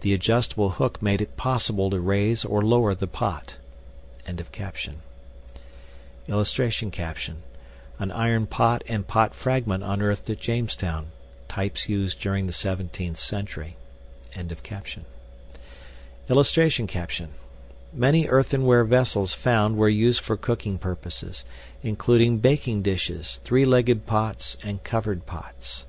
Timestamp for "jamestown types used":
10.40-12.18